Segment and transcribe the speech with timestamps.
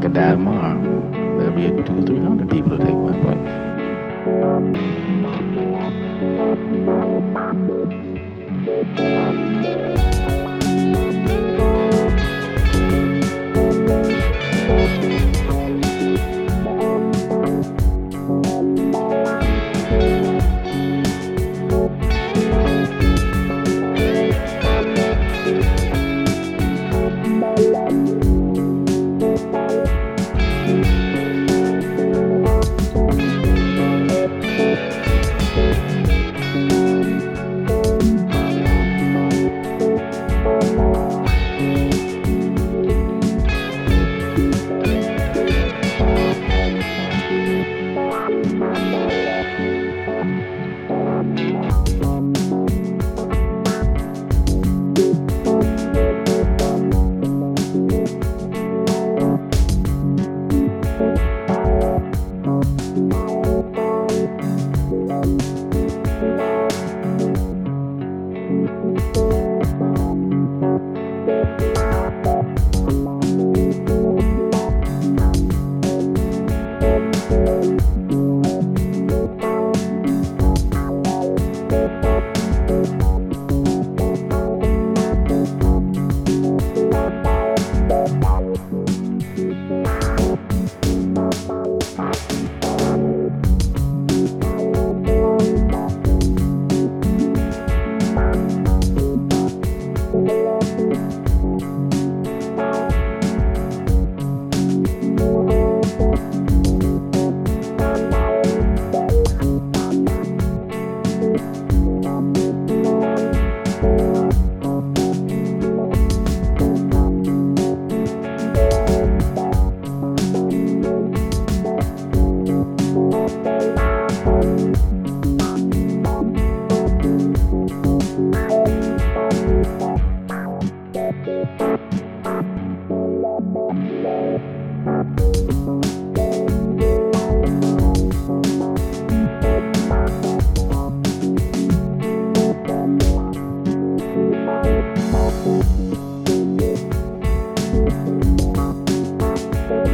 [0.00, 0.80] could die tomorrow.
[1.38, 3.60] There'll be two or three hundred people to take my place.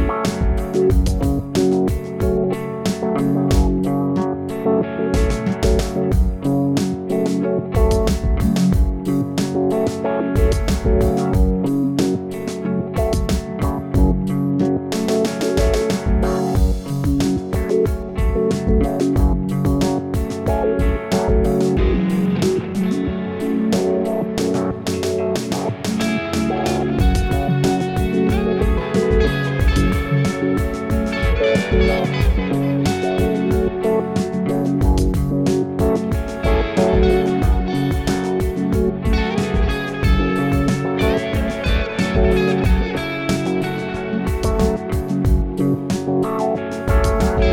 [0.05, 0.26] Bye.